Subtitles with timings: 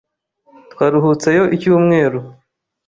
[0.71, 2.19] Twaruhutseyo icyumweru.